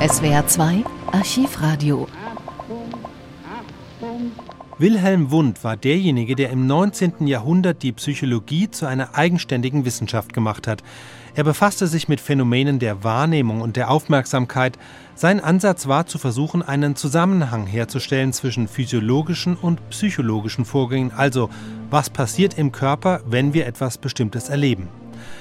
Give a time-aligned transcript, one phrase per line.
[0.00, 2.06] SWR 2 Archivradio.
[4.78, 7.26] Wilhelm Wundt war derjenige, der im 19.
[7.26, 10.84] Jahrhundert die Psychologie zu einer eigenständigen Wissenschaft gemacht hat.
[11.34, 14.78] Er befasste sich mit Phänomenen der Wahrnehmung und der Aufmerksamkeit.
[15.16, 21.50] Sein Ansatz war zu versuchen, einen Zusammenhang herzustellen zwischen physiologischen und psychologischen Vorgängen, also
[21.90, 24.88] was passiert im Körper, wenn wir etwas Bestimmtes erleben.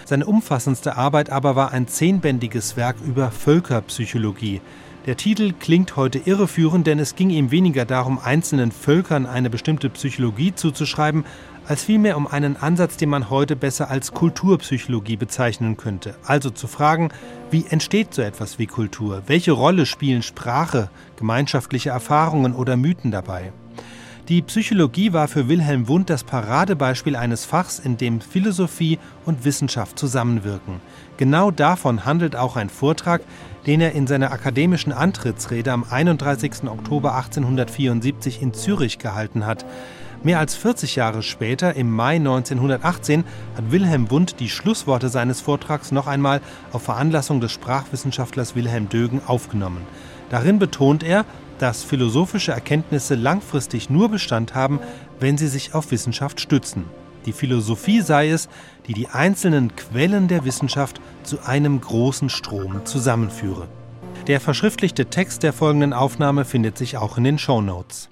[0.05, 4.61] Seine umfassendste Arbeit aber war ein zehnbändiges Werk über Völkerpsychologie.
[5.07, 9.89] Der Titel klingt heute irreführend, denn es ging ihm weniger darum, einzelnen Völkern eine bestimmte
[9.89, 11.23] Psychologie zuzuschreiben,
[11.65, 16.15] als vielmehr um einen Ansatz, den man heute besser als Kulturpsychologie bezeichnen könnte.
[16.25, 17.09] Also zu fragen,
[17.51, 19.23] wie entsteht so etwas wie Kultur?
[19.27, 23.53] Welche Rolle spielen Sprache, gemeinschaftliche Erfahrungen oder Mythen dabei?
[24.29, 29.97] Die Psychologie war für Wilhelm Wundt das Paradebeispiel eines Fachs, in dem Philosophie und Wissenschaft
[29.97, 30.81] zusammenwirken.
[31.15, 33.21] Genau davon handelt auch ein Vortrag,
[33.67, 36.65] den er in seiner akademischen Antrittsrede am 31.
[36.65, 39.65] Oktober 1874 in Zürich gehalten hat.
[40.23, 43.23] Mehr als 40 Jahre später, im Mai 1918,
[43.55, 46.41] hat Wilhelm Wundt die Schlussworte seines Vortrags noch einmal
[46.73, 49.87] auf Veranlassung des Sprachwissenschaftlers Wilhelm Dögen aufgenommen.
[50.29, 51.23] Darin betont er,
[51.59, 54.79] dass philosophische Erkenntnisse langfristig nur Bestand haben,
[55.19, 56.85] wenn sie sich auf Wissenschaft stützen.
[57.25, 58.47] Die Philosophie sei es,
[58.87, 63.67] die die einzelnen Quellen der Wissenschaft zu einem großen Strom zusammenführe.
[64.27, 68.09] Der verschriftlichte Text der folgenden Aufnahme findet sich auch in den Show Notes.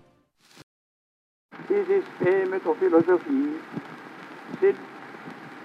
[1.69, 3.55] Die Systeme der Philosophie
[4.61, 4.77] sind,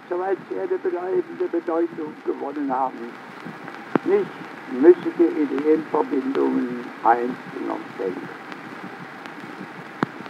[0.08, 2.98] soweit sie eine bleibende Bedeutung gewonnen haben,
[4.04, 4.26] nicht
[4.72, 8.20] müßige Ideenverbindungen einzelner Denker.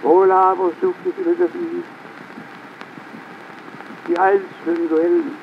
[0.02, 1.82] Wohl aber sucht die Philosophie
[4.08, 5.36] die einzelnen Quellen,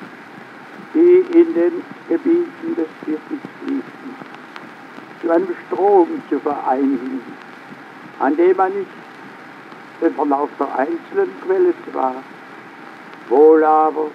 [0.94, 1.72] die in den
[2.08, 4.16] Gebieten des Wissens fließen,
[5.22, 7.22] zu einem Strom zu vereinigen,
[8.18, 8.90] an dem man nicht
[10.00, 12.16] den Verlauf der einzelnen Quelle zwar,
[13.28, 14.10] wohl aber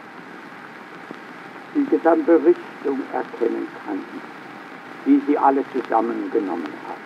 [1.73, 3.99] die gesamte Richtung erkennen kann
[5.05, 7.03] die sie alle zusammengenommen haben.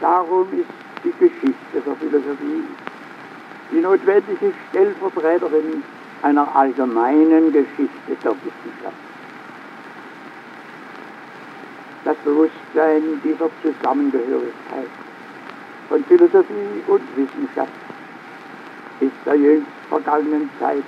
[0.00, 0.70] Darum ist
[1.04, 2.64] die Geschichte der Philosophie
[3.70, 5.82] die notwendige Stellvertreterin
[6.22, 8.96] einer allgemeinen Geschichte der Wissenschaft.
[12.04, 14.88] Das Bewusstsein dieser Zusammengehörigkeit
[15.88, 17.72] von Philosophie und Wissenschaft
[19.00, 20.84] ist der jüngst vergangenen Zeit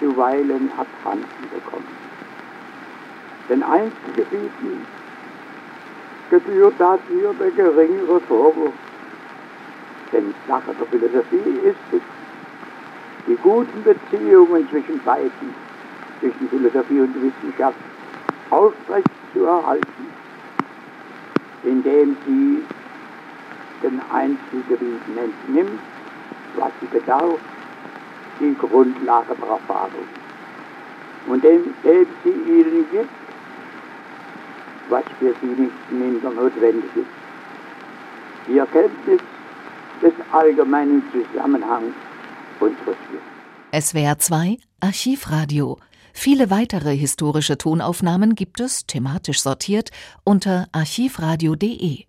[0.00, 2.11] zuweilen abhanden gekommen
[3.52, 4.86] den Einzelgebieten
[6.30, 8.72] gebührt dafür der geringere Vorwurf.
[10.10, 12.00] Denn Sache der Philosophie ist es,
[13.26, 15.54] die guten Beziehungen zwischen beiden,
[16.20, 17.76] zwischen Philosophie und Wissenschaft,
[18.48, 20.06] aufrecht zu erhalten,
[21.62, 22.64] indem sie
[23.82, 25.80] den Einzelgebieten entnimmt,
[26.56, 27.38] was sie bedarf,
[28.40, 30.08] die Grundlage der Erfahrung.
[31.26, 31.74] Und indem
[32.24, 33.10] sie ihnen gibt,
[35.22, 37.06] für sie nicht minder notwendig ist.
[38.48, 39.20] Die Erkenntnis
[40.02, 41.94] des allgemeinen Zusammenhangs
[42.58, 43.86] unseres Lebens.
[43.86, 45.78] SWR 2 Archivradio.
[46.12, 49.90] Viele weitere historische Tonaufnahmen gibt es, thematisch sortiert,
[50.24, 52.00] unter archivradio.de.